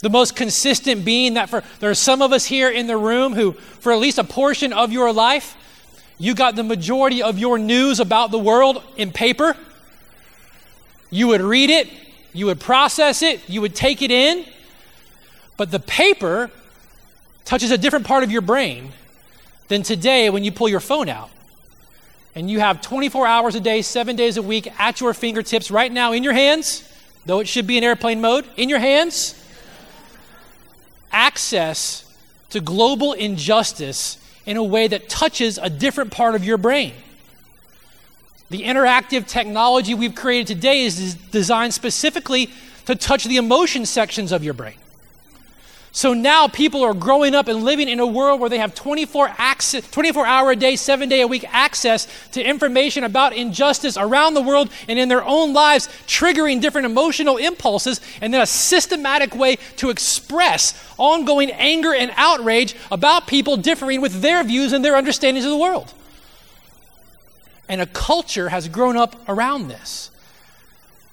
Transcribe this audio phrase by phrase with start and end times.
[0.01, 3.35] The most consistent being that for there are some of us here in the room
[3.35, 5.57] who, for at least a portion of your life,
[6.17, 9.57] you got the majority of your news about the world in paper.
[11.11, 11.91] You would read it,
[12.33, 14.45] you would process it, you would take it in.
[15.57, 16.51] But the paper
[17.45, 18.93] touches a different part of your brain
[19.71, 21.31] than today when you pull your phone out
[22.35, 25.91] and you have 24 hours a day, seven days a week at your fingertips right
[25.91, 26.83] now in your hands,
[27.25, 29.41] though it should be in airplane mode, in your hands,
[31.13, 32.05] access
[32.51, 36.93] to global injustice in a way that touches a different part of your brain.
[38.51, 42.51] The interactive technology we've created today is designed specifically
[42.87, 44.75] to touch the emotion sections of your brain.
[45.93, 49.35] So now people are growing up and living in a world where they have 24,
[49.39, 54.35] access, 24 hour a day, seven day a week access to information about injustice around
[54.35, 59.35] the world and in their own lives, triggering different emotional impulses, and then a systematic
[59.35, 64.95] way to express ongoing anger and outrage about people differing with their views and their
[64.95, 65.93] understandings of the world.
[67.69, 70.11] And a culture has grown up around this.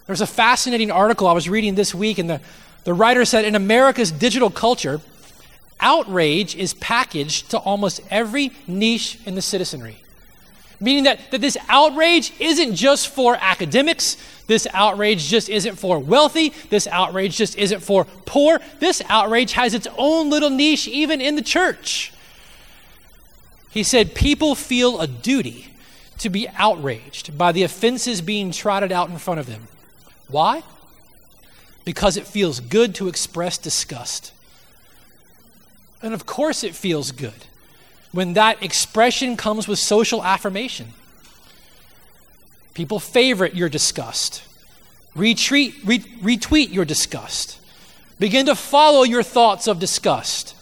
[0.05, 2.41] There's a fascinating article I was reading this week in the
[2.87, 5.01] the writer said in America's digital culture,
[5.77, 9.97] outrage is packaged to almost every niche in the citizenry.
[10.79, 14.15] Meaning that, that this outrage isn't just for academics,
[14.47, 19.73] this outrage just isn't for wealthy, this outrage just isn't for poor, this outrage has
[19.73, 22.13] its own little niche even in the church.
[23.69, 25.73] He said, People feel a duty
[26.19, 29.67] to be outraged by the offenses being trotted out in front of them.
[30.29, 30.63] Why?
[31.87, 34.33] Because it feels good to express disgust.
[36.01, 37.45] And of course, it feels good
[38.11, 40.87] when that expression comes with social affirmation.
[42.73, 44.43] People favorite your disgust,
[45.15, 47.57] retweet, re- retweet your disgust,
[48.19, 50.57] begin to follow your thoughts of disgust.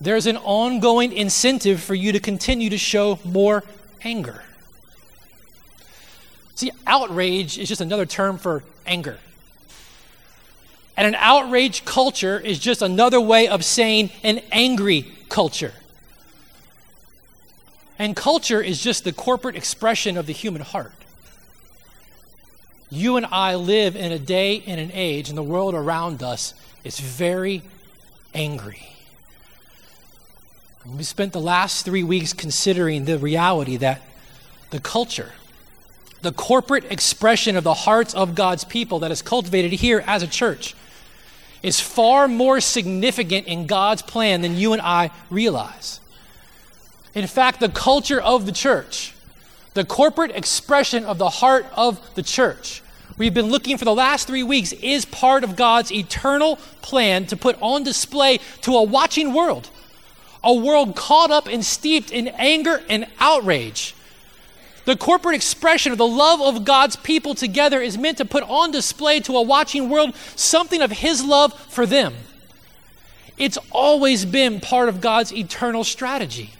[0.00, 3.64] There's an ongoing incentive for you to continue to show more
[4.02, 4.44] anger.
[6.54, 9.18] See, outrage is just another term for anger.
[10.96, 15.74] And an outraged culture is just another way of saying an angry culture.
[17.98, 20.92] And culture is just the corporate expression of the human heart.
[22.90, 26.54] You and I live in a day and an age, and the world around us
[26.84, 27.62] is very
[28.32, 28.86] angry.
[30.86, 34.02] We spent the last three weeks considering the reality that
[34.70, 35.32] the culture,
[36.22, 40.28] the corporate expression of the hearts of God's people that is cultivated here as a
[40.28, 40.76] church,
[41.66, 45.98] is far more significant in God's plan than you and I realize.
[47.12, 49.16] In fact, the culture of the church,
[49.74, 52.82] the corporate expression of the heart of the church,
[53.18, 57.36] we've been looking for the last three weeks, is part of God's eternal plan to
[57.36, 59.68] put on display to a watching world.
[60.44, 63.95] A world caught up and steeped in anger and outrage
[64.86, 68.70] the corporate expression of the love of God's people together is meant to put on
[68.70, 72.14] display to a watching world something of His love for them.
[73.36, 76.52] It's always been part of God's eternal strategy.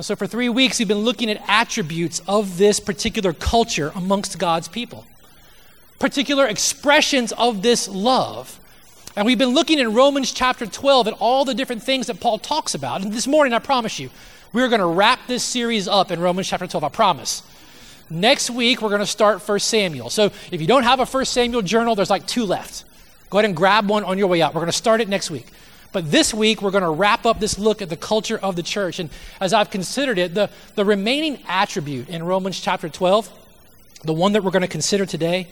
[0.00, 4.68] so, for three weeks, we've been looking at attributes of this particular culture amongst God's
[4.68, 5.06] people,
[5.98, 8.60] particular expressions of this love.
[9.16, 12.38] And we've been looking in Romans chapter 12 at all the different things that Paul
[12.38, 13.00] talks about.
[13.00, 14.10] And this morning, I promise you,
[14.56, 16.82] we're going to wrap this series up in Romans chapter 12.
[16.82, 17.42] I promise.
[18.08, 20.08] Next week, we're going to start 1 Samuel.
[20.08, 22.84] So if you don't have a 1 Samuel journal, there's like two left.
[23.28, 24.54] Go ahead and grab one on your way out.
[24.54, 25.46] We're going to start it next week.
[25.92, 28.62] But this week, we're going to wrap up this look at the culture of the
[28.62, 28.98] church.
[28.98, 29.10] And
[29.42, 33.30] as I've considered it, the, the remaining attribute in Romans chapter 12,
[34.04, 35.48] the one that we're going to consider today,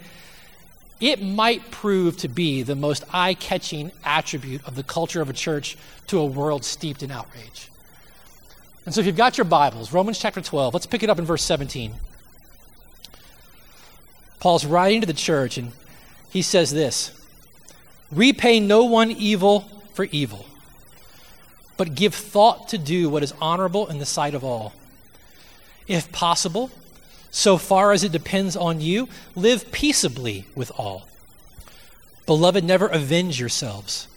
[0.98, 5.34] it might prove to be the most eye catching attribute of the culture of a
[5.34, 7.68] church to a world steeped in outrage.
[8.84, 11.24] And so, if you've got your Bibles, Romans chapter 12, let's pick it up in
[11.24, 11.94] verse 17.
[14.40, 15.72] Paul's writing to the church, and
[16.30, 17.18] he says this
[18.12, 19.62] Repay no one evil
[19.94, 20.44] for evil,
[21.78, 24.74] but give thought to do what is honorable in the sight of all.
[25.88, 26.70] If possible,
[27.30, 31.08] so far as it depends on you, live peaceably with all.
[32.26, 34.08] Beloved, never avenge yourselves,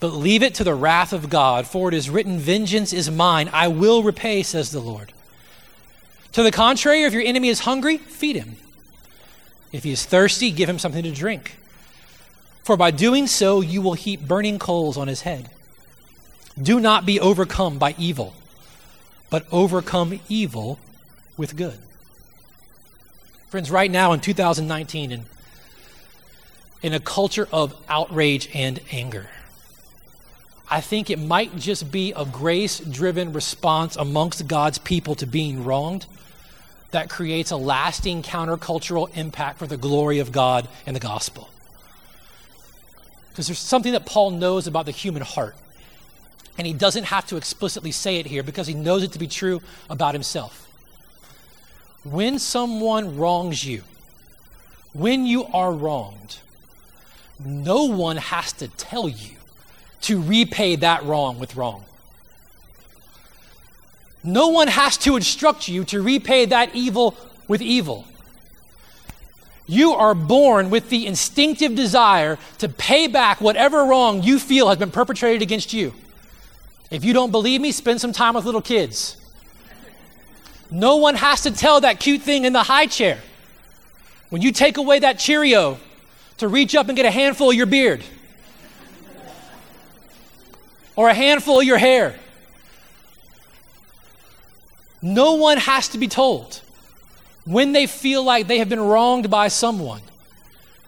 [0.00, 3.48] but leave it to the wrath of God, for it is written, Vengeance is mine,
[3.52, 5.12] I will repay, says the Lord.
[6.32, 8.56] To the contrary, if your enemy is hungry, feed him.
[9.72, 11.58] If he is thirsty, give him something to drink
[12.66, 15.48] for by doing so you will heap burning coals on his head.
[16.60, 18.34] Do not be overcome by evil,
[19.30, 20.80] but overcome evil
[21.36, 21.78] with good.
[23.50, 25.26] Friends, right now in 2019, in,
[26.82, 29.28] in a culture of outrage and anger,
[30.68, 35.64] I think it might just be a grace driven response amongst God's people to being
[35.64, 36.06] wronged
[36.90, 41.48] that creates a lasting countercultural impact for the glory of God and the gospel.
[43.30, 45.54] Because there's something that Paul knows about the human heart.
[46.58, 49.26] And he doesn't have to explicitly say it here because he knows it to be
[49.26, 49.60] true
[49.90, 50.66] about himself.
[52.02, 53.82] When someone wrongs you,
[54.94, 56.38] when you are wronged,
[57.44, 59.36] no one has to tell you
[60.02, 61.84] to repay that wrong with wrong.
[64.22, 67.16] No one has to instruct you to repay that evil
[67.46, 68.04] with evil.
[69.66, 74.78] You are born with the instinctive desire to pay back whatever wrong you feel has
[74.78, 75.92] been perpetrated against you.
[76.90, 79.16] If you don't believe me, spend some time with little kids.
[80.70, 83.18] No one has to tell that cute thing in the high chair
[84.30, 85.78] when you take away that Cheerio
[86.38, 88.02] to reach up and get a handful of your beard
[90.96, 92.18] or a handful of your hair.
[95.02, 96.60] No one has to be told
[97.44, 100.00] when they feel like they have been wronged by someone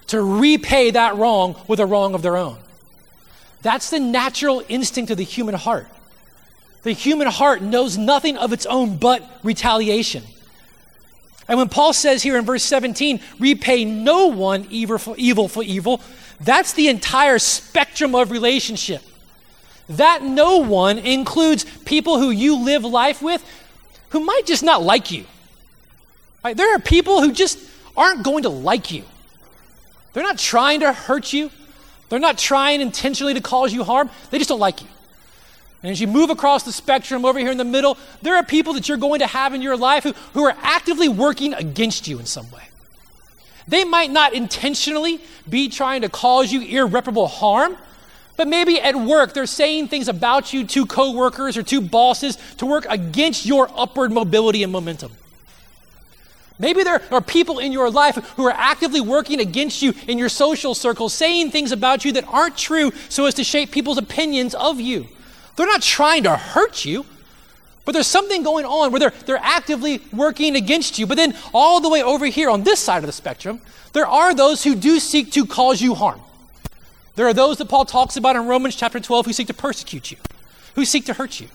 [0.08, 2.56] to repay that wrong with a wrong of their own.
[3.62, 5.87] That's the natural instinct of the human heart.
[6.82, 10.25] The human heart knows nothing of its own but retaliation.
[11.46, 15.62] And when Paul says here in verse 17, repay no one evil for evil, for
[15.62, 16.00] evil
[16.40, 19.02] that's the entire spectrum of relationship.
[19.88, 23.44] That no one includes people who you live life with
[24.11, 25.25] who might just not like you.
[26.44, 26.56] Right?
[26.56, 27.58] There are people who just
[27.96, 29.05] aren't going to like you.
[30.12, 31.50] They're not trying to hurt you.
[32.08, 34.08] They're not trying intentionally to cause you harm.
[34.31, 34.88] They just don't like you.
[35.82, 38.73] And as you move across the spectrum over here in the middle, there are people
[38.73, 42.19] that you're going to have in your life who, who are actively working against you
[42.19, 42.62] in some way.
[43.69, 47.77] They might not intentionally be trying to cause you irreparable harm,
[48.38, 52.64] but maybe at work they're saying things about you to coworkers or to bosses to
[52.64, 55.10] work against your upward mobility and momentum.
[56.60, 60.28] Maybe there are people in your life who are actively working against you in your
[60.28, 64.54] social circles, saying things about you that aren't true so as to shape people's opinions
[64.54, 65.08] of you.
[65.56, 67.04] They're not trying to hurt you,
[67.84, 71.06] but there's something going on where they're, they're actively working against you.
[71.06, 73.60] But then, all the way over here on this side of the spectrum,
[73.92, 76.20] there are those who do seek to cause you harm.
[77.19, 80.13] There are those that Paul talks about in Romans chapter 12 who seek to persecute
[80.13, 80.19] you,
[80.77, 81.48] who seek to hurt you.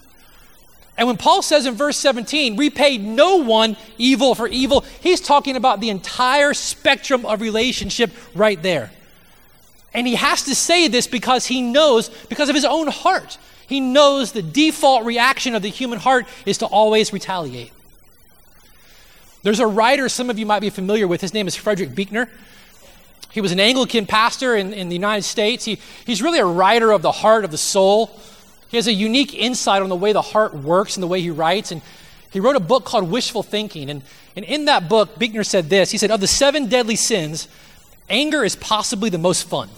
[0.97, 5.55] And when Paul says in verse 17, repay no one evil for evil, he's talking
[5.55, 8.91] about the entire spectrum of relationship right there.
[9.93, 13.79] And he has to say this because he knows, because of his own heart, he
[13.79, 17.71] knows the default reaction of the human heart is to always retaliate.
[19.43, 21.21] There's a writer some of you might be familiar with.
[21.21, 22.29] His name is Frederick Buechner.
[23.33, 25.65] He was an Anglican pastor in, in the United States.
[25.65, 28.19] He, he's really a writer of the heart, of the soul.
[28.69, 31.31] He has a unique insight on the way the heart works and the way he
[31.31, 31.71] writes.
[31.71, 31.81] And
[32.29, 33.89] he wrote a book called Wishful Thinking.
[33.89, 34.03] And,
[34.35, 37.47] and in that book, Buechner said this He said, Of the seven deadly sins,
[38.07, 39.69] anger is possibly the most fun.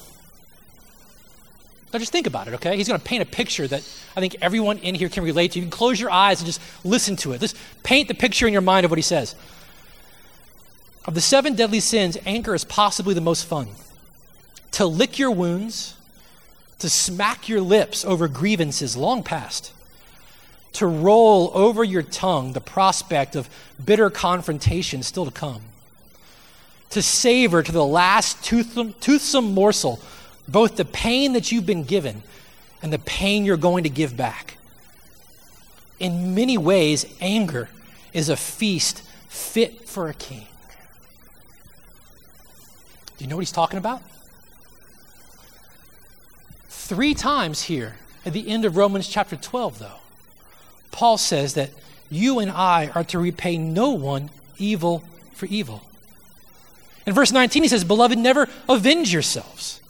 [1.93, 2.75] Now just think about it, okay?
[2.75, 3.79] He's going to paint a picture that
[4.17, 5.59] I think everyone in here can relate to.
[5.59, 7.39] You can close your eyes and just listen to it.
[7.39, 9.33] Just paint the picture in your mind of what he says.
[11.07, 13.67] Of the seven deadly sins, anger is possibly the most fun.
[14.71, 15.95] To lick your wounds,
[16.79, 19.71] to smack your lips over grievances long past,
[20.73, 23.49] to roll over your tongue the prospect of
[23.83, 25.61] bitter confrontation still to come,
[26.89, 30.01] to savor to the last toothsome, toothsome morsel
[30.47, 32.23] both the pain that you've been given
[32.81, 34.57] and the pain you're going to give back.
[35.99, 37.69] In many ways, anger
[38.13, 40.45] is a feast fit for a king.
[43.17, 44.01] Do you know what he's talking about?
[46.67, 47.95] Three times here
[48.25, 49.99] at the end of Romans chapter 12, though,
[50.91, 51.69] Paul says that
[52.09, 55.03] you and I are to repay no one evil
[55.33, 55.81] for evil.
[57.05, 59.81] In verse 19, he says, Beloved, never avenge yourselves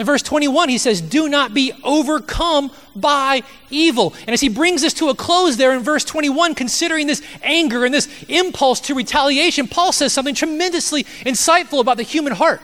[0.00, 4.14] in verse 21, he says, Do not be overcome by evil.
[4.20, 7.84] And as he brings this to a close there in verse 21, considering this anger
[7.84, 12.60] and this impulse to retaliation, Paul says something tremendously insightful about the human heart.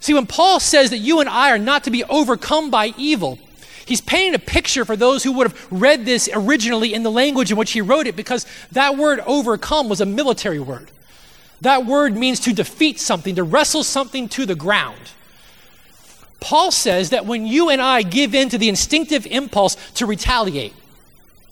[0.00, 3.38] See, when Paul says that you and I are not to be overcome by evil,
[3.84, 7.50] he's painting a picture for those who would have read this originally in the language
[7.50, 10.90] in which he wrote it, because that word overcome was a military word.
[11.62, 15.00] That word means to defeat something, to wrestle something to the ground.
[16.40, 20.74] Paul says that when you and I give in to the instinctive impulse to retaliate,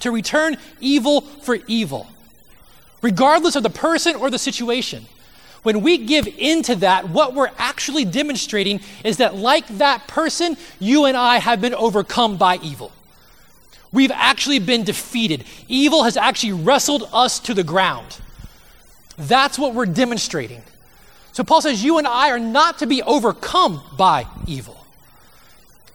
[0.01, 2.07] to return evil for evil,
[3.03, 5.07] regardless of the person or the situation,
[5.63, 11.07] when we give into that, what we're actually demonstrating is that, like that person, you
[11.07, 12.93] and I have been overcome by evil.
[13.91, 15.45] We've actually been defeated.
[15.67, 18.21] Evil has actually wrestled us to the ground.
[19.19, 20.63] That's what we're demonstrating.
[21.33, 24.76] So Paul says, You and I are not to be overcome by evil.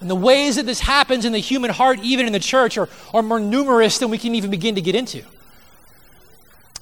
[0.02, 2.90] And the ways that this happens in the human heart, even in the church, are,
[3.14, 5.24] are more numerous than we can even begin to get into.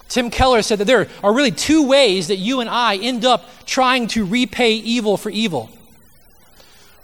[0.08, 3.48] Tim Keller said that there are really two ways that you and I end up
[3.64, 5.70] trying to repay evil for evil.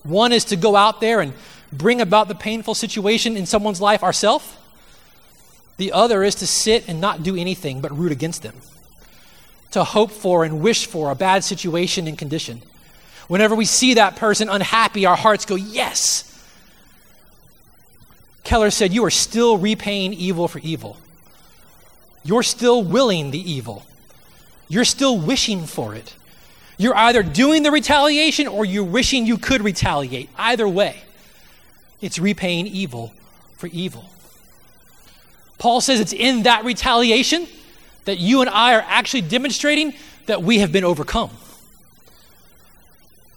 [0.02, 1.32] One is to go out there and
[1.72, 4.56] bring about the painful situation in someone's life ourselves.
[5.76, 8.54] The other is to sit and not do anything but root against them
[9.72, 12.62] to hope for and wish for a bad situation and condition.
[13.28, 16.32] Whenever we see that person unhappy, our hearts go, Yes.
[18.44, 20.96] Keller said, You are still repaying evil for evil.
[22.22, 23.84] You're still willing the evil.
[24.68, 26.14] You're still wishing for it.
[26.78, 30.28] You're either doing the retaliation or you're wishing you could retaliate.
[30.36, 31.02] Either way,
[32.00, 33.12] it's repaying evil
[33.56, 34.10] for evil.
[35.58, 37.46] Paul says it's in that retaliation
[38.04, 39.94] that you and I are actually demonstrating
[40.26, 41.30] that we have been overcome.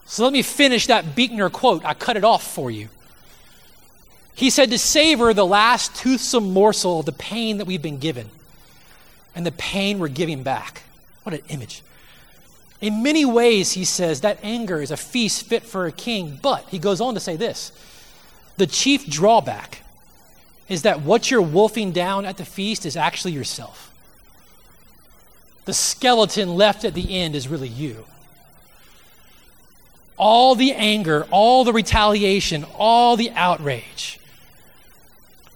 [0.09, 1.85] So let me finish that Buechner quote.
[1.85, 2.89] I cut it off for you.
[4.33, 8.29] He said to savor the last toothsome morsel of the pain that we've been given
[9.35, 10.83] and the pain we're giving back.
[11.23, 11.83] What an image.
[12.81, 16.39] In many ways, he says, that anger is a feast fit for a king.
[16.41, 17.71] But he goes on to say this
[18.57, 19.83] the chief drawback
[20.67, 23.89] is that what you're wolfing down at the feast is actually yourself
[25.65, 28.05] the skeleton left at the end is really you.
[30.19, 34.19] All the anger, all the retaliation, all the outrage.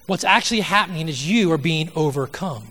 [0.08, 2.70] What's actually happening is you are being overcome.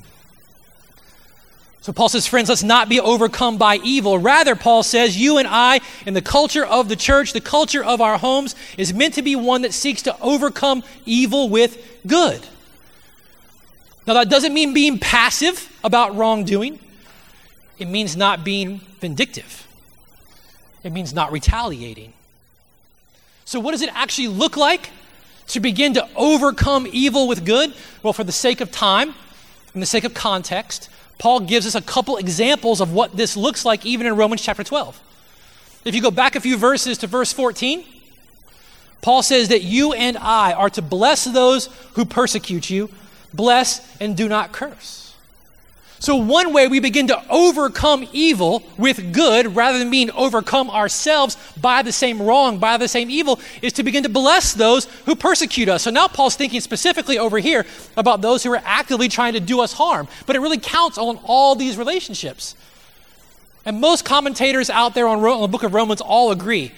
[1.82, 4.16] So Paul says, friends, let's not be overcome by evil.
[4.16, 8.00] Rather, Paul says, you and I, in the culture of the church, the culture of
[8.00, 12.40] our homes, is meant to be one that seeks to overcome evil with good.
[14.06, 16.78] Now, that doesn't mean being passive about wrongdoing.
[17.78, 19.66] It means not being vindictive,
[20.84, 22.12] it means not retaliating.
[23.44, 24.90] So, what does it actually look like
[25.48, 27.74] to begin to overcome evil with good?
[28.02, 29.14] Well, for the sake of time
[29.74, 33.64] and the sake of context, Paul gives us a couple examples of what this looks
[33.64, 35.00] like even in Romans chapter 12.
[35.84, 37.84] If you go back a few verses to verse 14,
[39.02, 42.88] Paul says that you and I are to bless those who persecute you,
[43.34, 45.01] bless and do not curse.
[46.02, 51.36] So, one way we begin to overcome evil with good rather than being overcome ourselves
[51.60, 55.14] by the same wrong, by the same evil, is to begin to bless those who
[55.14, 55.84] persecute us.
[55.84, 57.64] So now Paul's thinking specifically over here
[57.96, 60.08] about those who are actively trying to do us harm.
[60.26, 62.56] But it really counts on all these relationships.
[63.64, 66.72] And most commentators out there on, on the book of Romans all agree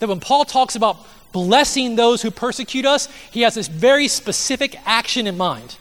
[0.00, 0.96] that when Paul talks about
[1.30, 5.76] blessing those who persecute us, he has this very specific action in mind.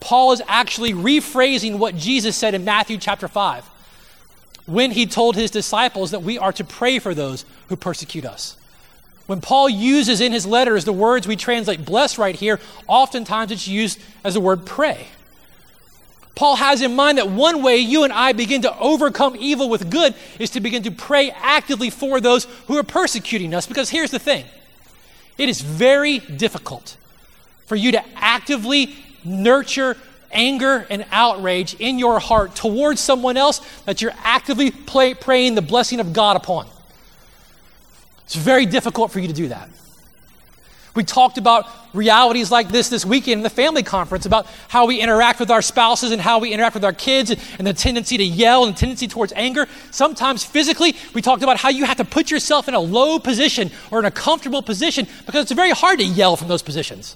[0.00, 3.68] Paul is actually rephrasing what Jesus said in Matthew chapter 5
[4.66, 8.56] when he told his disciples that we are to pray for those who persecute us.
[9.26, 13.68] When Paul uses in his letters the words we translate bless right here, oftentimes it's
[13.68, 15.06] used as the word pray.
[16.34, 19.90] Paul has in mind that one way you and I begin to overcome evil with
[19.90, 23.66] good is to begin to pray actively for those who are persecuting us.
[23.66, 24.46] Because here's the thing
[25.36, 26.96] it is very difficult
[27.66, 29.96] for you to actively nurture
[30.32, 35.62] anger and outrage in your heart towards someone else that you're actively play, praying the
[35.62, 36.66] blessing of God upon.
[38.24, 39.68] It's very difficult for you to do that.
[40.94, 45.00] We talked about realities like this this weekend in the family conference about how we
[45.00, 48.24] interact with our spouses and how we interact with our kids and the tendency to
[48.24, 49.66] yell and the tendency towards anger.
[49.92, 53.70] Sometimes physically, we talked about how you have to put yourself in a low position
[53.90, 57.14] or in a comfortable position because it's very hard to yell from those positions.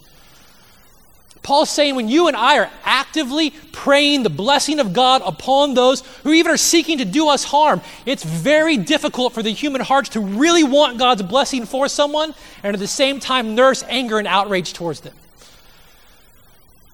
[1.45, 6.01] Paul's saying when you and I are actively praying the blessing of God upon those
[6.23, 10.09] who even are seeking to do us harm, it's very difficult for the human hearts
[10.11, 14.27] to really want God's blessing for someone and at the same time nurse anger and
[14.27, 15.13] outrage towards them.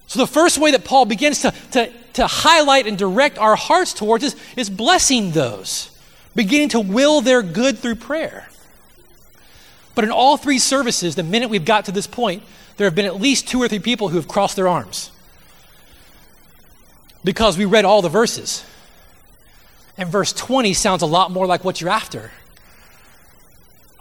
[0.08, 3.94] So, the first way that Paul begins to, to, to highlight and direct our hearts
[3.94, 5.96] towards is, is blessing those,
[6.34, 8.48] beginning to will their good through prayer.
[9.94, 12.42] But in all three services, the minute we've got to this point,
[12.80, 15.10] there have been at least two or three people who have crossed their arms
[17.22, 18.64] because we read all the verses.
[19.98, 22.30] And verse 20 sounds a lot more like what you're after.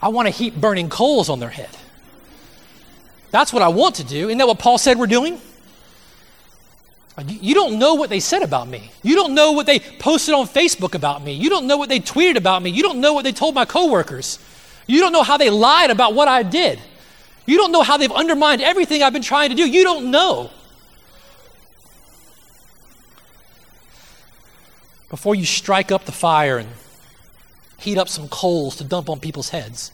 [0.01, 1.75] I want to heap burning coals on their head.
[3.31, 4.29] That's what I want to do.
[4.29, 5.41] Isn't that what Paul said we're doing?
[7.27, 8.91] You don't know what they said about me.
[9.03, 11.33] You don't know what they posted on Facebook about me.
[11.33, 12.69] You don't know what they tweeted about me.
[12.69, 14.39] You don't know what they told my coworkers.
[14.87, 16.79] You don't know how they lied about what I did.
[17.49, 19.67] You don't know how they've undermined everything I've been trying to do.
[19.67, 20.51] You don't know.
[25.09, 26.69] Before you strike up the fire and
[27.79, 29.91] heat up some coals to dump on people's heads,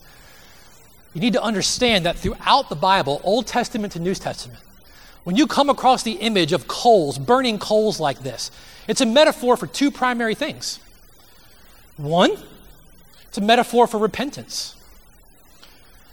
[1.13, 4.59] you need to understand that throughout the Bible, Old Testament to New Testament,
[5.23, 8.51] when you come across the image of coals, burning coals like this,
[8.89, 10.81] it's a metaphor for two primary things.
[11.95, 12.35] One,
[13.29, 14.75] it's a metaphor for repentance.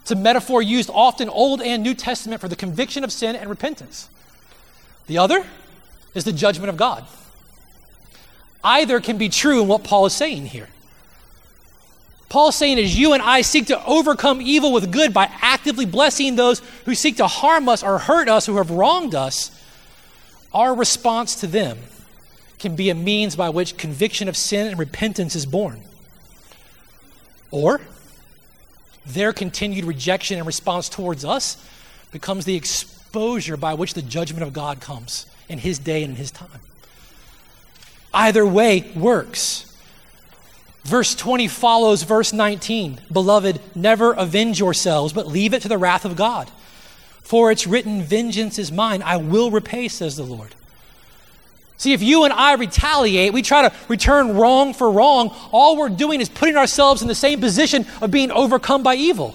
[0.02, 3.48] It's a metaphor used often Old and New Testament for the conviction of sin and
[3.48, 4.08] repentance.
[5.06, 5.46] The other
[6.14, 7.04] is the judgment of God.
[8.64, 10.68] Either can be true in what Paul is saying here.
[12.28, 15.84] Paul is saying, as you and I seek to overcome evil with good by actively
[15.84, 19.50] blessing those who seek to harm us or hurt us, who have wronged us,
[20.52, 21.78] our response to them
[22.58, 25.82] can be a means by which conviction of sin and repentance is born.
[27.50, 27.80] Or
[29.06, 31.56] their continued rejection and response towards us
[32.10, 36.16] becomes the exposure by which the judgment of God comes in His day and in
[36.16, 36.60] His time.
[38.14, 39.68] Either way works.
[40.84, 43.00] Verse 20 follows verse 19.
[43.10, 46.50] Beloved, never avenge yourselves, but leave it to the wrath of God.
[47.22, 50.54] For it's written, Vengeance is mine, I will repay, says the Lord.
[51.82, 55.88] See, if you and I retaliate, we try to return wrong for wrong, all we're
[55.88, 59.34] doing is putting ourselves in the same position of being overcome by evil.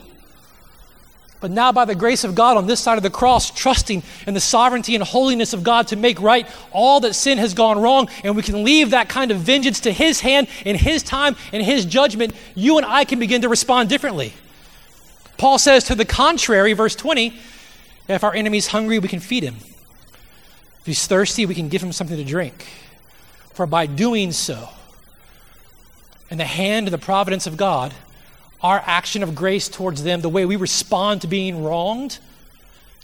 [1.41, 4.33] But now, by the grace of God on this side of the cross, trusting in
[4.33, 8.07] the sovereignty and holiness of God to make right all that sin has gone wrong,
[8.23, 11.61] and we can leave that kind of vengeance to His hand in His time and
[11.61, 14.31] His judgment, you and I can begin to respond differently.
[15.37, 17.37] Paul says to the contrary, verse 20,
[18.07, 19.57] if our enemy's hungry, we can feed him.
[20.87, 22.65] If he's thirsty, we can give him something to drink.
[23.53, 24.69] For by doing so,
[26.29, 27.93] in the hand of the providence of God,
[28.61, 32.19] our action of grace towards them, the way we respond to being wronged,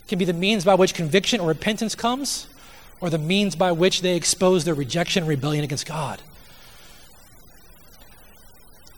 [0.08, 2.46] can be the means by which conviction or repentance comes,
[3.02, 6.22] or the means by which they expose their rejection and rebellion against God.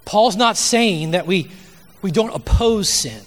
[0.04, 1.50] Paul's not saying that we,
[2.02, 3.24] we don't oppose sin.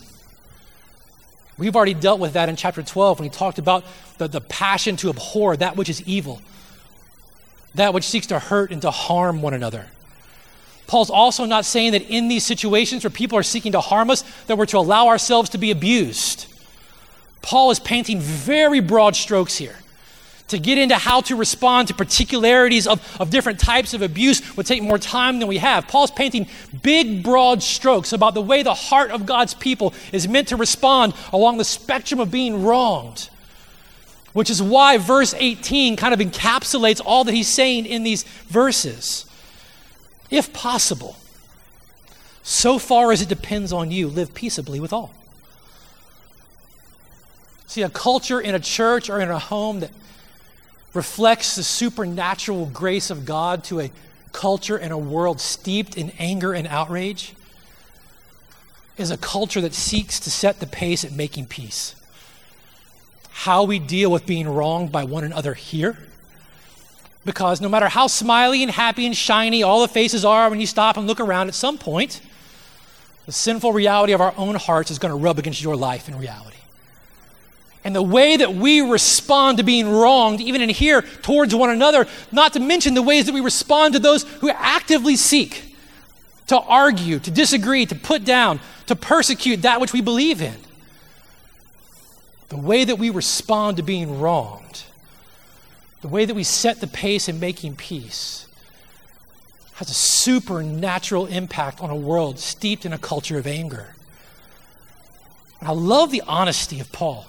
[1.59, 3.83] We've already dealt with that in chapter 12 when he talked about
[4.17, 6.41] the, the passion to abhor that which is evil,
[7.75, 9.87] that which seeks to hurt and to harm one another.
[10.87, 14.23] Paul's also not saying that in these situations where people are seeking to harm us,
[14.47, 16.47] that we're to allow ourselves to be abused.
[17.41, 19.75] Paul is painting very broad strokes here
[20.49, 24.65] to get into how to respond to particularities of, of different types of abuse would
[24.65, 25.87] take more time than we have.
[25.87, 26.47] Paul's painting
[26.81, 31.13] big, broad strokes about the way the heart of God's people is meant to respond
[31.31, 33.29] along the spectrum of being wronged.
[34.33, 39.25] Which is why verse 18 kind of encapsulates all that he's saying in these verses.
[40.29, 41.15] If possible,
[42.43, 45.13] so far as it depends on you, live peaceably with all.
[47.67, 49.91] See, a culture in a church or in a home that
[50.93, 53.91] reflects the supernatural grace of God to a
[54.31, 57.33] culture and a world steeped in anger and outrage
[58.97, 61.95] is a culture that seeks to set the pace at making peace.
[63.29, 65.97] How we deal with being wronged by one another here.
[67.25, 70.67] Because no matter how smiley and happy and shiny all the faces are when you
[70.67, 72.21] stop and look around, at some point,
[73.25, 76.17] the sinful reality of our own hearts is going to rub against your life in
[76.17, 76.58] reality.
[77.83, 82.07] And the way that we respond to being wronged, even in here, towards one another,
[82.31, 85.69] not to mention the ways that we respond to those who actively seek
[86.49, 90.55] to argue, to disagree, to put down, to persecute that which we believe in.
[92.49, 94.83] The way that we respond to being wronged,
[96.01, 98.47] the way that we set the pace in making peace,
[99.75, 103.95] has a supernatural impact on a world steeped in a culture of anger.
[105.61, 107.27] I love the honesty of Paul.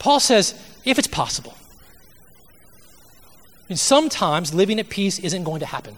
[0.00, 1.54] Paul says, if it's possible.
[3.68, 5.96] And sometimes living at peace isn't going to happen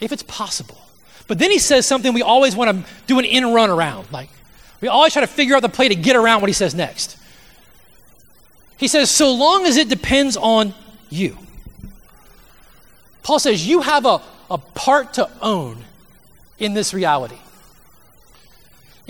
[0.00, 0.78] if it's possible.
[1.26, 4.12] But then he says something we always want to do an in and run around.
[4.12, 4.28] Like,
[4.80, 7.18] we always try to figure out the play to get around what he says next.
[8.78, 10.74] He says, so long as it depends on
[11.08, 11.36] you.
[13.22, 15.84] Paul says, you have a, a part to own
[16.58, 17.38] in this reality.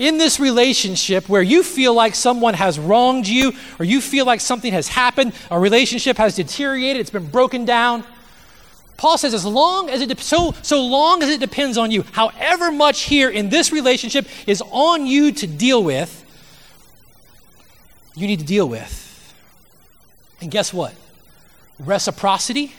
[0.01, 4.41] In this relationship where you feel like someone has wronged you, or you feel like
[4.41, 8.03] something has happened, a relationship has deteriorated, it's been broken down
[9.01, 12.03] Paul says, as long as it de- so, so long as it depends on you,
[12.11, 16.23] however much here in this relationship is on you to deal with,
[18.15, 19.33] you need to deal with.
[20.39, 20.93] And guess what?
[21.79, 22.75] Reciprocity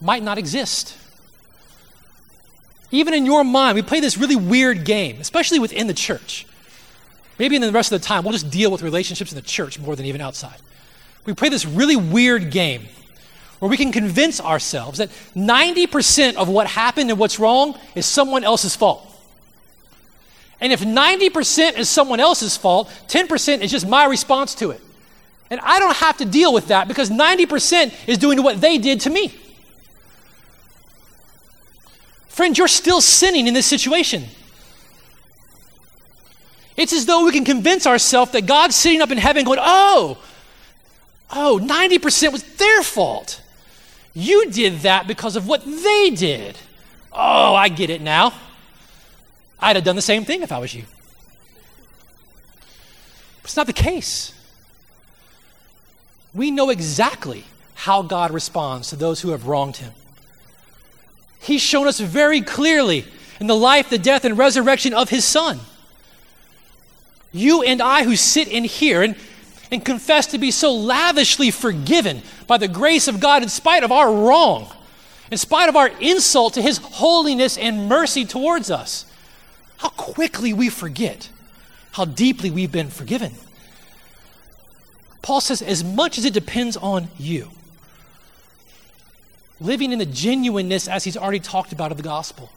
[0.00, 0.96] might not exist.
[2.94, 6.46] Even in your mind, we play this really weird game, especially within the church.
[7.40, 9.80] Maybe in the rest of the time, we'll just deal with relationships in the church
[9.80, 10.54] more than even outside.
[11.26, 12.86] We play this really weird game
[13.58, 18.44] where we can convince ourselves that 90% of what happened and what's wrong is someone
[18.44, 19.04] else's fault.
[20.60, 24.80] And if 90% is someone else's fault, 10% is just my response to it.
[25.50, 29.00] And I don't have to deal with that because 90% is doing what they did
[29.00, 29.34] to me.
[32.34, 34.24] Friend, you're still sinning in this situation.
[36.76, 40.18] It's as though we can convince ourselves that God's sitting up in heaven going, oh,
[41.30, 43.40] oh, 90% was their fault.
[44.14, 46.58] You did that because of what they did.
[47.12, 48.32] Oh, I get it now.
[49.60, 50.82] I'd have done the same thing if I was you.
[53.42, 54.34] But it's not the case.
[56.34, 57.44] We know exactly
[57.74, 59.92] how God responds to those who have wronged him.
[61.44, 63.04] He's shown us very clearly
[63.38, 65.60] in the life, the death, and resurrection of his Son.
[67.32, 69.16] You and I, who sit in here, and
[69.74, 73.92] and confess to be so lavishly forgiven by the grace of God in spite of
[73.92, 74.70] our wrong,
[75.30, 79.04] in spite of our insult to His holiness and mercy towards us.
[79.78, 81.28] How quickly we forget
[81.92, 83.32] how deeply we've been forgiven.
[85.22, 87.50] Paul says, as much as it depends on you,
[89.60, 92.50] living in the genuineness, as he's already talked about, of the gospel,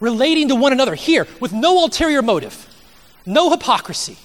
[0.00, 2.68] relating to one another here with no ulterior motive,
[3.26, 4.16] no hypocrisy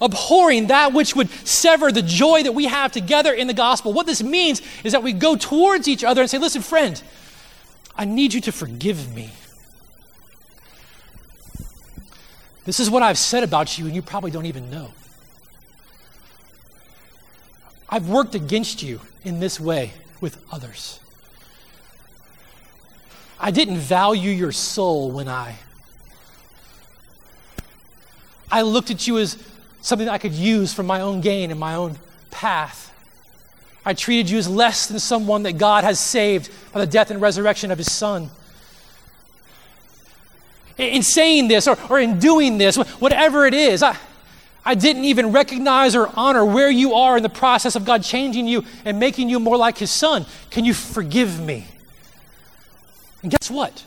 [0.00, 3.92] abhorring that which would sever the joy that we have together in the gospel.
[3.92, 7.02] What this means is that we go towards each other and say, Listen, friend,
[7.96, 9.30] I need you to forgive me.
[12.64, 14.92] This is what I've said about you, and you probably don't even know.
[17.88, 21.00] I've worked against you in this way with others.
[23.38, 25.56] I didn't value your soul when I.
[28.50, 29.36] I looked at you as
[29.80, 31.98] something I could use for my own gain and my own
[32.30, 32.92] path.
[33.84, 37.20] I treated you as less than someone that God has saved by the death and
[37.20, 38.30] resurrection of his Son.
[40.78, 43.96] In saying this or, or in doing this, whatever it is, I,
[44.64, 48.48] I didn't even recognize or honor where you are in the process of God changing
[48.48, 50.24] you and making you more like his Son.
[50.50, 51.66] Can you forgive me?
[53.22, 53.84] And guess what?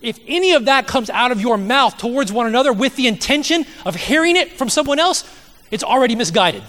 [0.00, 3.66] If any of that comes out of your mouth towards one another with the intention
[3.84, 5.24] of hearing it from someone else,
[5.72, 6.62] it's already misguided.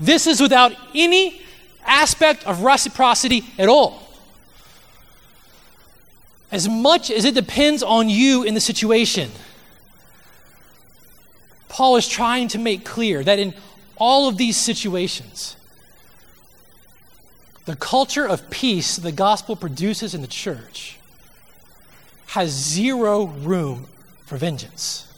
[0.00, 1.42] This is without any
[1.84, 4.02] aspect of reciprocity at all.
[6.50, 9.30] As much as it depends on you in the situation,
[11.82, 13.54] Paul is trying to make clear that in
[13.96, 15.56] all of these situations,
[17.64, 21.00] the culture of peace the gospel produces in the church
[22.28, 23.88] has zero room
[24.26, 25.12] for vengeance.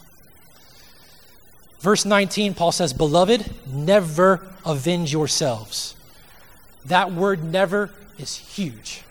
[1.81, 5.95] Verse 19, Paul says, Beloved, never avenge yourselves.
[6.85, 9.03] That word never is huge.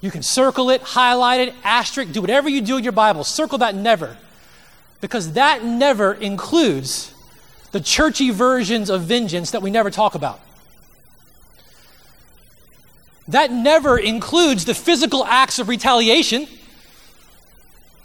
[0.00, 3.22] You can circle it, highlight it, asterisk, do whatever you do in your Bible.
[3.22, 4.16] Circle that never.
[5.00, 7.14] Because that never includes
[7.72, 10.40] the churchy versions of vengeance that we never talk about.
[13.28, 16.48] That never includes the physical acts of retaliation,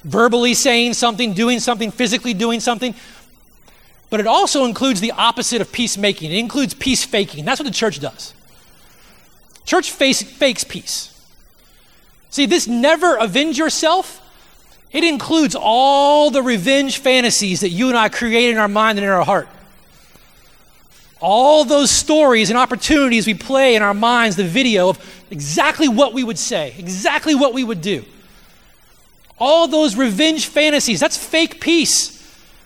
[0.03, 2.93] verbally saying something, doing something, physically doing something.
[4.09, 6.31] But it also includes the opposite of peacemaking.
[6.31, 7.45] It includes peace faking.
[7.45, 8.33] That's what the church does.
[9.65, 11.09] Church face, fakes peace.
[12.29, 14.21] See, this never avenge yourself,
[14.93, 19.05] it includes all the revenge fantasies that you and I create in our mind and
[19.05, 19.49] in our heart.
[21.19, 26.13] All those stories and opportunities we play in our minds, the video of exactly what
[26.13, 28.05] we would say, exactly what we would do.
[29.39, 32.11] All those revenge fantasies, that's fake peace.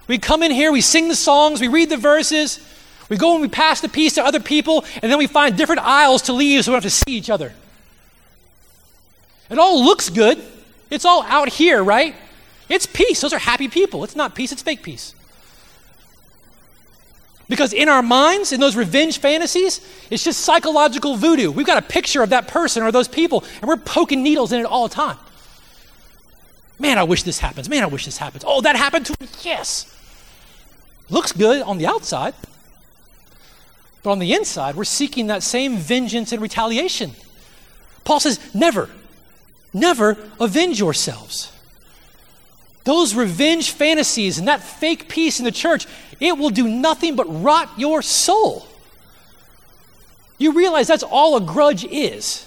[0.08, 2.60] We come in here, we sing the songs, we read the verses,
[3.08, 5.82] we go and we pass the peace to other people, and then we find different
[5.82, 7.54] aisles to leave so we don't have to see each other.
[9.50, 10.44] It all looks good.
[10.90, 12.16] It's all out here, right?
[12.70, 13.22] It's peace.
[13.22, 14.04] Those are happy people.
[14.04, 15.14] It's not peace, it's fake peace.
[17.50, 19.80] Because in our minds, in those revenge fantasies,
[20.12, 21.50] it's just psychological voodoo.
[21.50, 24.60] We've got a picture of that person or those people, and we're poking needles in
[24.60, 25.18] it all the time.
[26.78, 27.70] Man, I wish this happens.
[27.70, 28.44] Man, I wish this happens.
[28.46, 29.28] Oh, that happened to me.
[29.44, 29.94] Yes.
[31.10, 32.36] Looks good on the outside.
[34.04, 37.14] But on the inside, we're seeking that same vengeance and retaliation.
[38.04, 38.90] Paul says, never,
[39.80, 41.52] never avenge yourselves.
[42.84, 45.86] Those revenge fantasies and that fake peace in the church,
[46.20, 48.66] it will do nothing but rot your soul.
[50.38, 52.46] You realize that's all a grudge is.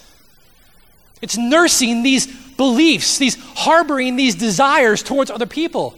[1.21, 5.97] It's nursing these beliefs, these harboring these desires towards other people.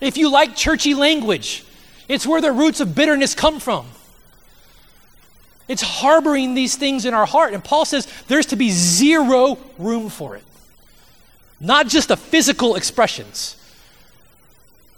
[0.00, 1.64] If you like churchy language,
[2.08, 3.86] it's where the roots of bitterness come from.
[5.66, 7.54] It's harboring these things in our heart.
[7.54, 10.44] And Paul says there's to be zero room for it.
[11.60, 13.56] Not just the physical expressions,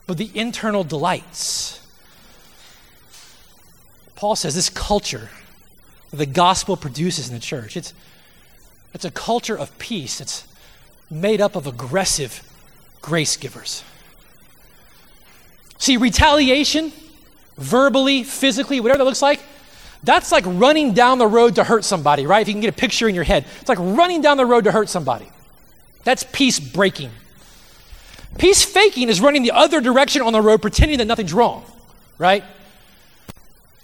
[0.07, 1.81] but the internal delights.
[4.17, 5.31] Paul says this culture
[6.11, 7.93] that the gospel produces in the church, it's,
[8.95, 10.21] it's a culture of peace.
[10.21, 10.47] It's
[11.11, 12.43] made up of aggressive
[13.01, 13.85] grace givers.
[15.79, 16.93] See, retaliation,
[17.59, 19.41] verbally, physically, whatever that looks like,
[20.07, 22.41] that's like running down the road to hurt somebody, right?
[22.41, 24.65] If you can get a picture in your head, it's like running down the road
[24.65, 25.29] to hurt somebody.
[26.05, 27.11] That's peace breaking.
[28.39, 31.65] Peace faking is running the other direction on the road, pretending that nothing's wrong,
[32.19, 32.45] right?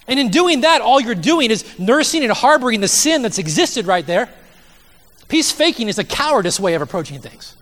[0.07, 3.87] And in doing that, all you're doing is nursing and harboring the sin that's existed
[3.87, 4.29] right there.
[5.29, 7.57] Peace faking is a cowardice way of approaching things.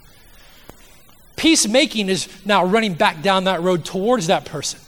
[1.36, 4.80] Peacemaking is now running back down that road towards that person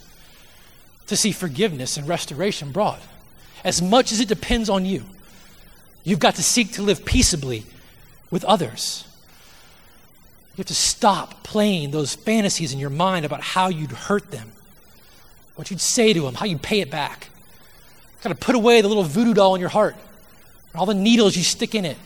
[1.07, 3.01] to see forgiveness and restoration brought
[3.63, 5.03] as much as it depends on you.
[6.03, 7.63] You've got to seek to live peaceably
[8.29, 9.05] with others.
[10.53, 14.51] You have to stop playing those fantasies in your mind about how you'd hurt them,
[15.55, 17.29] what you'd say to them, how you'd pay it back.
[18.13, 20.93] You've got to put away the little voodoo doll in your heart, and all the
[20.93, 21.97] needles you stick in it.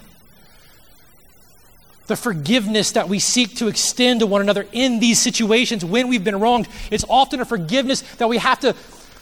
[2.05, 6.23] The forgiveness that we seek to extend to one another in these situations when we've
[6.23, 8.75] been wronged, it's often a forgiveness that we have to,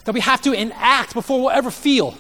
[0.04, 2.16] that we have to enact before we'll ever feel.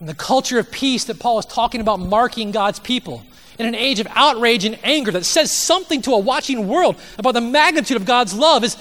[0.00, 3.22] And the culture of peace that Paul is talking about marking God's people
[3.58, 7.34] in an age of outrage and anger that says something to a watching world about
[7.34, 8.76] the magnitude of God's love is,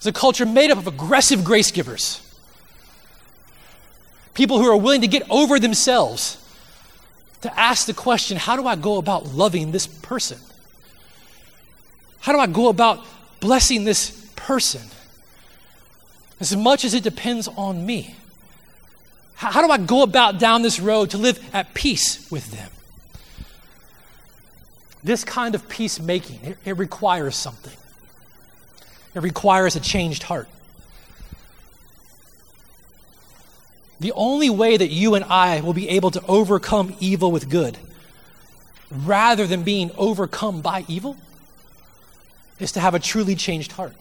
[0.00, 2.26] is a culture made up of aggressive grace givers.
[4.32, 6.38] People who are willing to get over themselves
[7.42, 10.38] to ask the question how do I go about loving this person?
[12.20, 13.04] How do I go about
[13.40, 14.82] blessing this person?
[16.38, 18.14] As much as it depends on me.
[19.40, 22.70] How, do I go about down this road to live at peace with them?
[25.02, 27.72] This kind of peacemaking, it, it requires something.
[29.14, 30.46] It requires a changed heart.
[33.98, 37.78] The only way that you and I will be able to overcome evil with good,
[38.90, 41.16] rather than being overcome by evil,
[42.58, 43.94] is to have a truly changed heart.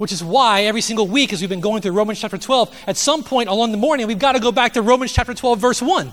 [0.00, 2.96] Which is why every single week, as we've been going through Romans chapter 12, at
[2.96, 5.82] some point along the morning, we've got to go back to Romans chapter 12, verse
[5.82, 6.10] 1.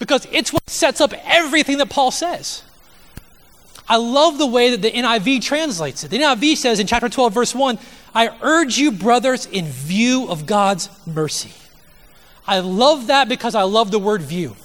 [0.00, 2.64] Because it's what sets up everything that Paul says.
[3.88, 6.10] I love the way that the NIV translates it.
[6.10, 7.78] The NIV says in chapter 12, verse 1,
[8.12, 11.52] I urge you, brothers, in view of God's mercy.
[12.48, 14.56] I love that because I love the word view.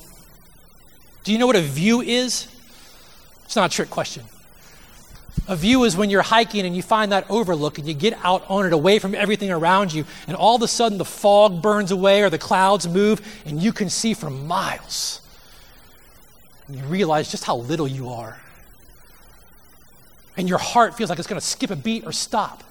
[1.23, 2.47] Do you know what a view is?
[3.45, 4.23] It's not a trick question.
[5.47, 8.43] A view is when you're hiking and you find that overlook and you get out
[8.47, 11.91] on it away from everything around you, and all of a sudden the fog burns
[11.91, 15.21] away or the clouds move and you can see for miles.
[16.67, 18.39] And you realize just how little you are.
[20.37, 22.63] And your heart feels like it's going to skip a beat or stop.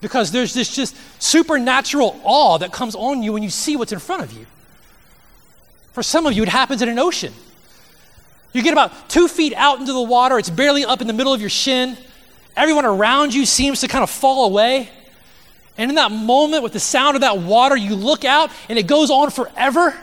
[0.00, 3.98] Because there's this just supernatural awe that comes on you when you see what's in
[3.98, 4.46] front of you.
[5.92, 7.34] For some of you, it happens in an ocean.
[8.52, 11.32] You get about two feet out into the water, it's barely up in the middle
[11.32, 11.96] of your shin.
[12.56, 14.90] Everyone around you seems to kind of fall away.
[15.78, 18.86] And in that moment, with the sound of that water, you look out and it
[18.86, 19.96] goes on forever.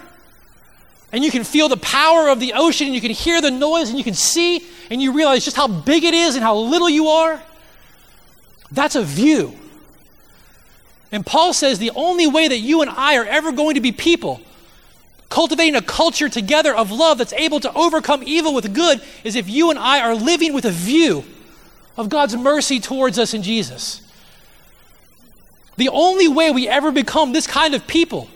[1.12, 3.89] And you can feel the power of the ocean and you can hear the noise
[3.89, 6.89] and you can see and you realize just how big it is and how little
[6.89, 7.41] you are.
[8.71, 9.53] That's a view.
[11.12, 13.91] And Paul says the only way that you and I are ever going to be
[13.91, 14.41] people
[15.29, 19.49] cultivating a culture together of love that's able to overcome evil with good is if
[19.49, 21.25] you and I are living with a view
[21.97, 24.01] of God's mercy towards us in Jesus.
[25.75, 28.29] The only way we ever become this kind of people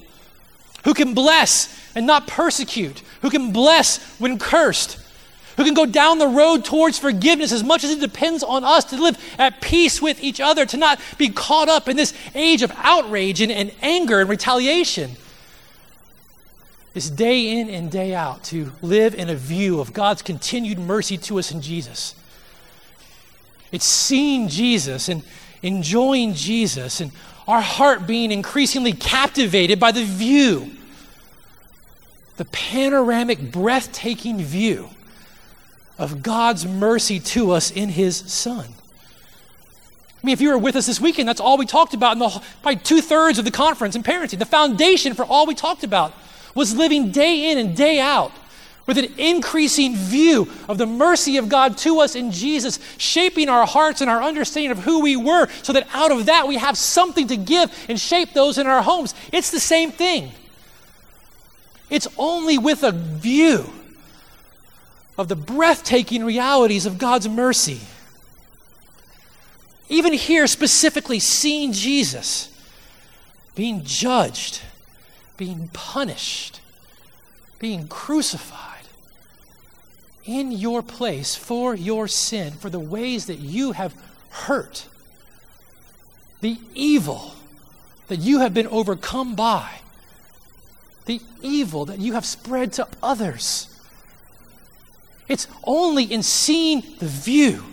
[0.84, 4.99] who can bless and not persecute, who can bless when cursed,
[5.58, 8.86] who can go down the road towards forgiveness as much as it depends on us
[8.86, 12.63] to live at peace with each other, to not be caught up in this age
[12.63, 15.15] of outrage and, and anger and retaliation
[16.93, 21.17] is day in and day out to live in a view of God's continued mercy
[21.17, 22.15] to us in Jesus.
[23.71, 25.23] It's seeing Jesus and
[25.62, 27.12] enjoying Jesus and
[27.47, 30.71] our heart being increasingly captivated by the view,
[32.38, 34.89] the panoramic, breathtaking view
[35.97, 38.67] of God's mercy to us in His Son.
[40.21, 42.19] I mean, if you were with us this weekend, that's all we talked about in
[42.19, 44.39] the by two thirds of the conference in parenting.
[44.39, 46.13] The foundation for all we talked about
[46.56, 48.32] was living day in and day out
[48.88, 53.66] with an increasing view of the mercy of God to us in Jesus, shaping our
[53.66, 56.78] hearts and our understanding of who we were, so that out of that we have
[56.78, 59.14] something to give and shape those in our homes.
[59.32, 60.32] It's the same thing.
[61.90, 63.70] It's only with a view
[65.18, 67.82] of the breathtaking realities of God's mercy.
[69.90, 72.48] Even here, specifically, seeing Jesus
[73.56, 74.62] being judged
[75.41, 76.62] being punished,
[77.58, 78.86] being crucified
[80.23, 83.91] in your place for your sin, for the ways that you have
[84.30, 84.86] hurt,
[86.41, 87.34] the evil
[88.08, 89.80] that you have been overcome by,
[91.08, 93.67] the evil that you have spread to others.
[95.27, 97.63] It's only in seeing the view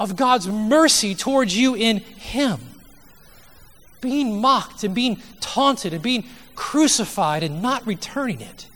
[0.00, 2.58] of God's mercy towards you in Him,
[4.00, 8.66] being mocked and being taunted and being crucified and not returning it.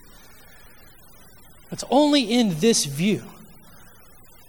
[1.71, 3.23] It's only in this view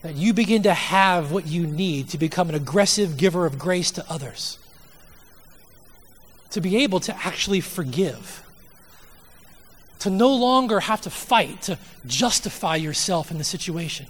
[0.03, 3.91] that you begin to have what you need to become an aggressive giver of grace
[3.93, 4.59] to others,
[6.51, 8.43] to be able to actually forgive,
[9.99, 14.07] to no longer have to fight to justify yourself in the situation,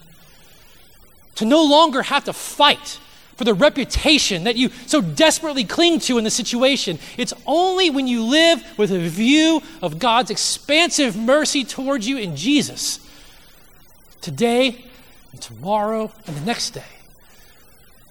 [1.36, 2.98] to no longer have to fight
[3.36, 6.98] for the reputation that you so desperately cling to in the situation.
[7.18, 12.34] It's only when you live with a view of God's expansive mercy towards you in
[12.34, 12.98] Jesus,
[14.22, 14.84] today
[15.32, 16.82] and tomorrow and the next day,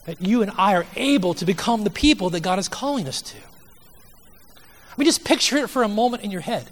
[0.06, 3.22] that you and I are able to become the people that God is calling us
[3.24, 3.38] to.
[3.38, 6.70] I mean, just picture it for a moment in your head.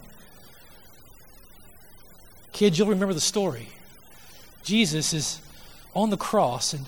[2.52, 3.70] Kids, you'll remember the story.
[4.64, 5.42] Jesus is
[5.96, 6.86] on the cross and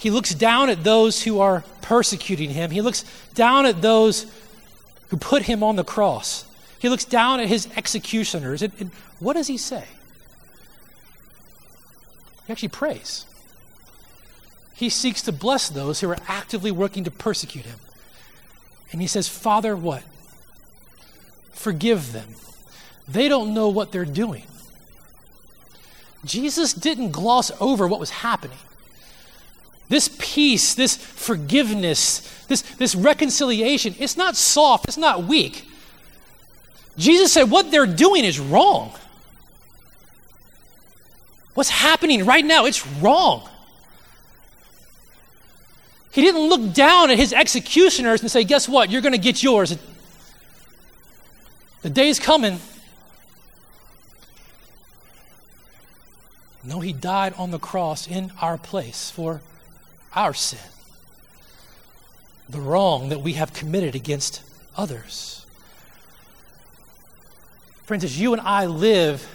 [0.00, 2.70] he looks down at those who are persecuting him.
[2.70, 4.24] He looks down at those
[5.08, 6.46] who put him on the cross.
[6.78, 8.62] He looks down at his executioners.
[8.62, 9.84] And, and what does he say?
[12.46, 13.26] He actually prays.
[14.72, 17.78] He seeks to bless those who are actively working to persecute him.
[18.92, 20.02] And he says, Father, what?
[21.52, 22.28] Forgive them.
[23.06, 24.46] They don't know what they're doing.
[26.24, 28.56] Jesus didn't gloss over what was happening.
[29.90, 35.68] This peace, this forgiveness, this, this reconciliation, it's not soft, it's not weak.
[36.96, 38.92] Jesus said what they're doing is wrong.
[41.54, 43.48] What's happening right now, it's wrong.
[46.12, 48.90] He didn't look down at his executioners and say, Guess what?
[48.90, 49.76] You're going to get yours.
[51.82, 52.60] The day's coming.
[56.62, 59.40] No, he died on the cross in our place for
[60.14, 60.58] our sin,
[62.48, 64.42] the wrong that we have committed against
[64.76, 65.46] others.
[67.84, 69.28] Friends, as you and I live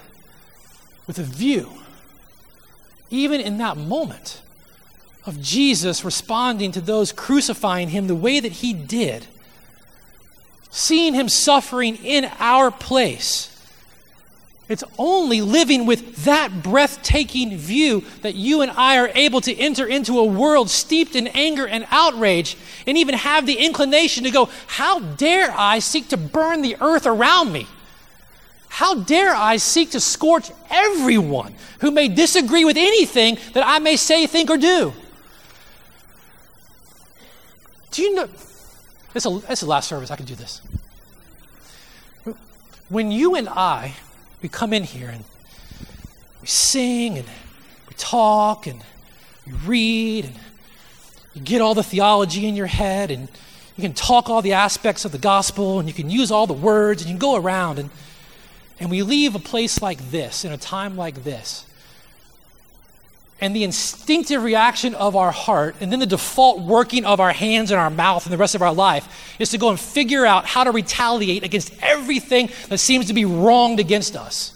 [1.08, 1.70] with a view,
[3.10, 4.42] even in that moment,
[5.26, 9.26] of Jesus responding to those crucifying him the way that he did,
[10.70, 13.55] seeing him suffering in our place.
[14.68, 19.86] It's only living with that breathtaking view that you and I are able to enter
[19.86, 22.58] into a world steeped in anger and outrage
[22.88, 27.06] and even have the inclination to go, How dare I seek to burn the earth
[27.06, 27.68] around me?
[28.70, 33.96] How dare I seek to scorch everyone who may disagree with anything that I may
[33.96, 34.94] say, think, or do?
[37.92, 38.28] Do you know?
[39.14, 40.12] This is the last service.
[40.12, 40.62] I can do this.
[42.90, 43.94] When you and I,
[44.42, 45.24] we come in here and
[46.42, 47.28] we sing and
[47.88, 48.84] we talk and
[49.46, 50.36] we read and
[51.34, 53.28] you get all the theology in your head and
[53.76, 56.54] you can talk all the aspects of the gospel and you can use all the
[56.54, 57.90] words and you can go around and
[58.80, 61.66] and we leave a place like this, in a time like this,
[63.42, 67.70] and the instinctive reaction of our heart, and then the default working of our hands
[67.70, 70.46] and our mouth and the rest of our life, is to go and figure out
[70.46, 74.54] how to retaliate against everything that seems to be wronged against us.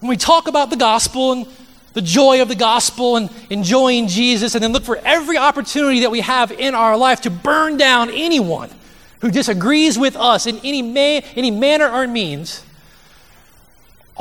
[0.00, 1.46] When we talk about the gospel and
[1.94, 6.10] the joy of the gospel and enjoying Jesus, and then look for every opportunity that
[6.10, 8.70] we have in our life to burn down anyone
[9.20, 12.64] who disagrees with us in any, any manner or means,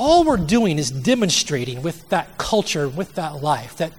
[0.01, 3.93] all we're doing is demonstrating with that culture, with that life, that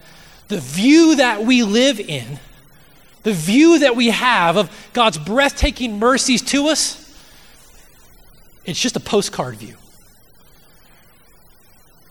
[0.49, 2.39] the view that we live in,
[3.23, 6.99] the view that we have of God's breathtaking mercies to us,
[8.65, 9.77] it's just a postcard view.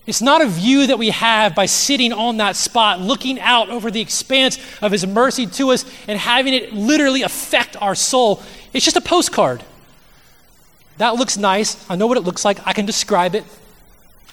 [0.06, 3.90] It's not a view that we have by sitting on that spot, looking out over
[3.90, 8.42] the expanse of His mercy to us and having it literally affect our soul.
[8.72, 9.62] It's just a postcard.
[10.96, 11.88] That looks nice.
[11.90, 12.66] I know what it looks like.
[12.66, 13.44] I can describe it.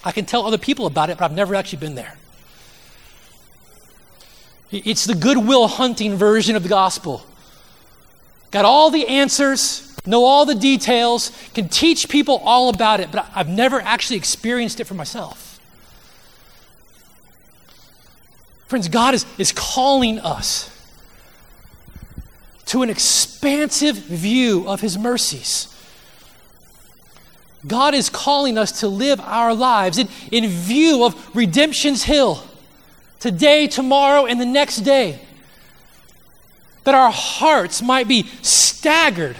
[0.04, 2.16] I can tell other people about it, but I've never actually been there.
[4.72, 7.26] It's the Good Will Hunting version of the gospel.
[8.50, 13.28] Got all the answers, know all the details, can teach people all about it, but
[13.34, 15.60] I've never actually experienced it for myself.
[18.68, 20.70] Friends, God is, is calling us
[22.66, 25.69] to an expansive view of His mercies.
[27.66, 32.42] God is calling us to live our lives in, in view of redemption's hill,
[33.18, 35.20] today, tomorrow, and the next day.
[36.84, 39.36] That our hearts might be staggered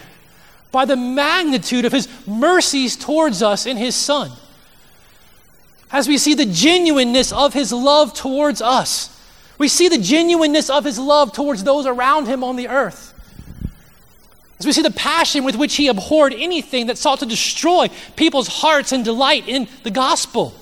[0.71, 4.31] by the magnitude of His mercies towards us in His Son.
[5.91, 9.17] As we see the genuineness of His love towards us
[9.61, 13.13] we see the genuineness of his love towards those around him on the earth.
[14.61, 18.47] As we see the passion with which he abhorred anything that sought to destroy people's
[18.47, 20.55] hearts and delight in the gospel.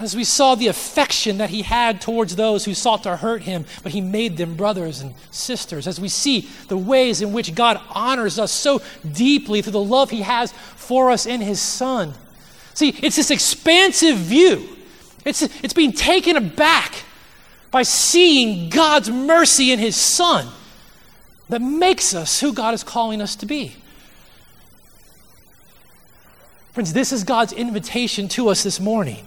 [0.00, 3.66] As we saw the affection that he had towards those who sought to hurt him,
[3.84, 5.86] but he made them brothers and sisters.
[5.86, 8.82] As we see the ways in which God honors us so
[9.12, 12.14] deeply through the love he has for us in his Son.
[12.74, 14.76] See, it's this expansive view.
[15.24, 16.94] It's, it's being taken aback
[17.70, 20.48] by seeing God's mercy in His Son
[21.50, 23.76] that makes us who God is calling us to be.
[26.72, 29.26] Friends, this is God's invitation to us this morning.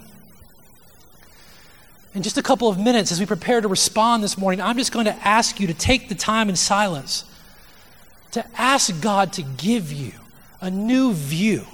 [2.14, 4.92] In just a couple of minutes, as we prepare to respond this morning, I'm just
[4.92, 7.24] going to ask you to take the time in silence
[8.34, 10.10] to ask God to give you
[10.60, 11.64] a new view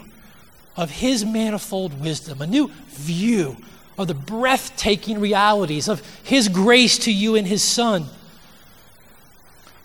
[0.77, 3.57] of His manifold wisdom, a new view
[3.97, 8.05] of the breathtaking realities of His grace to you in His Son.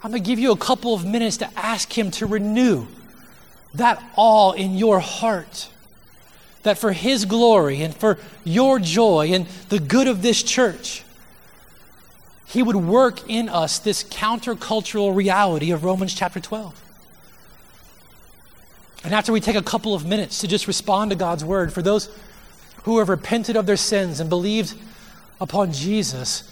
[0.06, 2.86] I'm going to give you a couple of minutes to ask Him to renew
[3.74, 5.68] that awe in your heart.
[6.62, 11.04] That for His glory and for your joy and the good of this church,
[12.46, 16.80] He would work in us this countercultural reality of Romans chapter 12.
[19.06, 21.82] And after we take a couple of minutes to just respond to God's word, for
[21.82, 22.16] those
[22.84, 24.76] who have repented of their sins and believed
[25.42, 26.44] upon Jesus,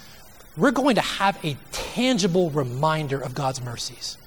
[0.55, 4.17] we're going to have a tangible reminder of God's mercies.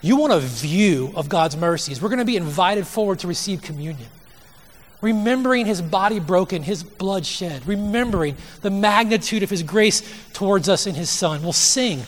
[0.00, 2.00] You want a view of God's mercies.
[2.00, 4.08] We're going to be invited forward to receive communion.
[5.02, 10.86] Remembering his body broken, his blood shed, remembering the magnitude of his grace towards us
[10.86, 11.42] in his son.
[11.42, 12.02] We'll sing.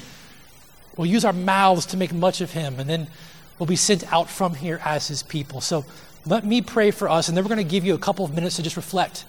[0.96, 3.06] We'll use our mouths to make much of him, and then
[3.58, 5.60] we'll be sent out from here as his people.
[5.60, 5.84] So
[6.26, 8.34] let me pray for us, and then we're going to give you a couple of
[8.34, 9.24] minutes to just reflect,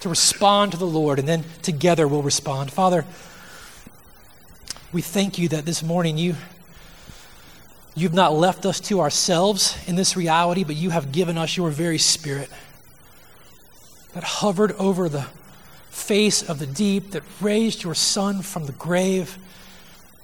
[0.00, 2.70] to respond to the Lord, and then together we'll respond.
[2.70, 3.06] Father,
[4.90, 6.34] we thank you that this morning you,
[7.94, 11.70] you've not left us to ourselves in this reality, but you have given us your
[11.70, 12.48] very spirit
[14.14, 15.26] that hovered over the
[15.90, 19.36] face of the deep, that raised your Son from the grave.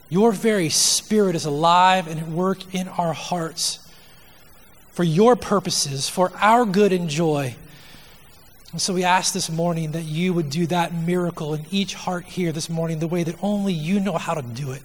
[0.08, 3.86] Your very Spirit is alive and at work in our hearts
[4.92, 7.54] for your purposes, for our good and joy.
[8.74, 12.24] And so we ask this morning that you would do that miracle in each heart
[12.24, 14.82] here this morning the way that only you know how to do it.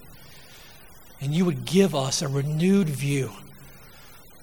[1.20, 3.32] And you would give us a renewed view